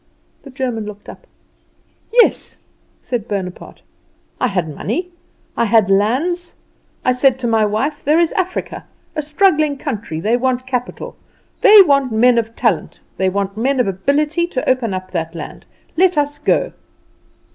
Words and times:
The 0.41 0.49
German 0.49 0.85
looked 0.87 1.09
up. 1.09 1.27
"Yes," 2.11 2.57
said 3.03 3.27
Bonaparte, 3.27 3.83
"I 4.39 4.47
had 4.47 4.67
money, 4.73 5.09
I 5.55 5.65
had 5.65 5.91
lands; 5.91 6.55
I 7.05 7.11
said 7.11 7.37
to 7.37 7.47
my 7.47 7.65
wife: 7.67 8.03
'There 8.03 8.17
is 8.17 8.31
Africa, 8.31 8.87
a 9.15 9.21
struggling 9.21 9.77
country; 9.77 10.19
they 10.19 10.37
want 10.37 10.65
capital; 10.65 11.15
they 11.61 11.83
want 11.83 12.11
men 12.11 12.39
of 12.39 12.55
talent; 12.55 12.99
they 13.17 13.29
want 13.29 13.57
men 13.57 13.79
of 13.79 13.87
ability 13.87 14.47
to 14.47 14.67
open 14.67 14.95
up 14.95 15.11
that 15.11 15.35
land. 15.35 15.67
Let 15.95 16.17
us 16.17 16.39
go. 16.39 16.71